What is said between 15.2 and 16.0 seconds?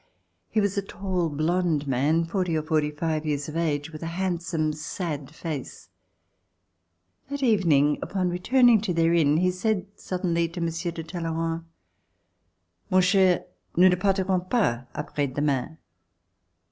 demain."